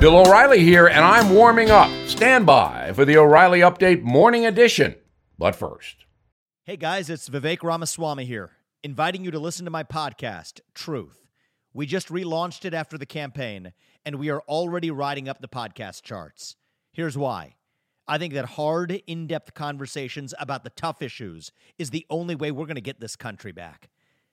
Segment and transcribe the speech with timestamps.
[0.00, 1.90] Bill O'Reilly here, and I'm warming up.
[2.08, 4.94] Stand by for the O'Reilly Update Morning Edition.
[5.36, 6.06] But first,
[6.64, 8.52] Hey guys, it's Vivek Ramaswamy here,
[8.82, 11.26] inviting you to listen to my podcast, Truth.
[11.74, 13.74] We just relaunched it after the campaign,
[14.06, 16.56] and we are already riding up the podcast charts.
[16.94, 17.56] Here's why.
[18.08, 22.50] I think that hard, in depth conversations about the tough issues is the only way
[22.50, 23.90] we're going to get this country back.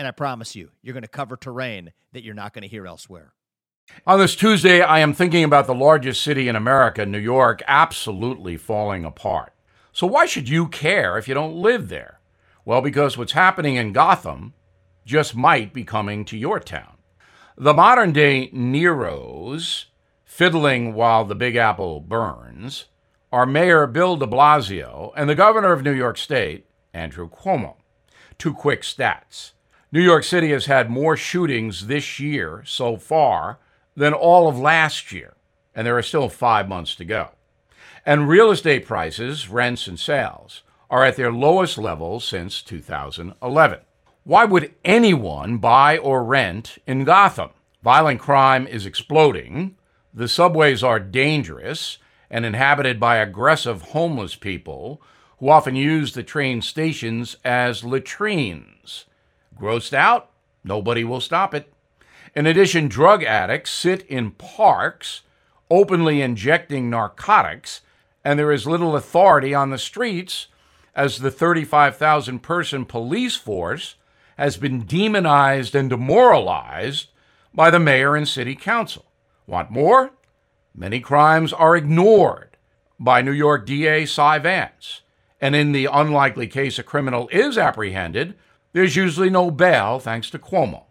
[0.00, 2.86] And I promise you, you're going to cover terrain that you're not going to hear
[2.86, 3.34] elsewhere.
[4.06, 8.56] on this Tuesday, I am thinking about the largest city in America, New York, absolutely
[8.56, 9.52] falling apart.
[9.92, 12.20] So, why should you care if you don't live there?
[12.64, 14.54] Well, because what's happening in Gotham
[15.04, 16.96] just might be coming to your town.
[17.58, 19.84] The modern day Neros,
[20.24, 22.86] fiddling while the Big Apple burns,
[23.30, 26.64] are Mayor Bill de Blasio and the governor of New York State,
[26.94, 27.74] Andrew Cuomo.
[28.38, 29.52] Two quick stats.
[29.92, 33.58] New York City has had more shootings this year so far
[33.96, 35.34] than all of last year,
[35.74, 37.30] and there are still five months to go.
[38.06, 43.80] And real estate prices, rents, and sales are at their lowest level since 2011.
[44.22, 47.50] Why would anyone buy or rent in Gotham?
[47.82, 49.74] Violent crime is exploding,
[50.14, 51.98] the subways are dangerous
[52.30, 55.02] and inhabited by aggressive homeless people
[55.38, 59.06] who often use the train stations as latrines.
[59.58, 60.30] Grossed out?
[60.64, 61.72] Nobody will stop it.
[62.34, 65.22] In addition, drug addicts sit in parks,
[65.70, 67.80] openly injecting narcotics,
[68.24, 70.48] and there is little authority on the streets
[70.94, 73.96] as the 35,000 person police force
[74.36, 77.08] has been demonized and demoralized
[77.52, 79.06] by the mayor and city council.
[79.46, 80.12] Want more?
[80.74, 82.56] Many crimes are ignored
[82.98, 85.00] by New York DA Cy Vance.
[85.40, 88.34] And in the unlikely case a criminal is apprehended,
[88.72, 90.84] there's usually no bail thanks to Cuomo.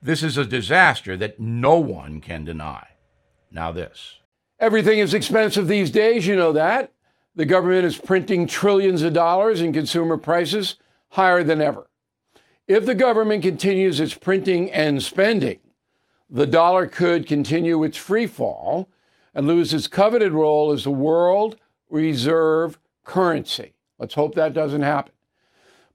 [0.00, 2.86] This is a disaster that no one can deny.
[3.50, 4.18] Now, this.
[4.60, 6.92] Everything is expensive these days, you know that.
[7.34, 10.76] The government is printing trillions of dollars and consumer prices
[11.10, 11.88] higher than ever.
[12.66, 15.60] If the government continues its printing and spending,
[16.28, 18.90] the dollar could continue its free fall
[19.34, 21.56] and lose its coveted role as the world
[21.88, 23.74] reserve currency.
[23.98, 25.12] Let's hope that doesn't happen.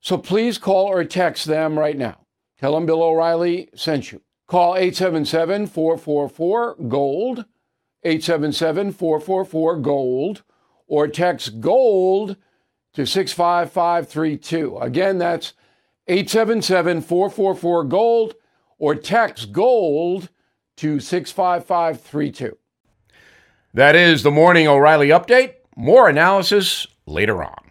[0.00, 2.26] So please call or text them right now.
[2.58, 4.22] Tell them Bill O'Reilly sent you.
[4.46, 7.44] Call 877 444 GOLD,
[8.02, 10.42] 877 444 GOLD,
[10.86, 12.36] or text GOLD
[12.94, 14.78] to 65532.
[14.78, 15.52] Again, that's
[16.08, 18.34] 877 444 GOLD,
[18.78, 20.28] or text GOLD
[20.78, 22.56] to 65532.
[23.72, 25.54] That is the Morning O'Reilly Update.
[25.76, 27.69] More analysis later on.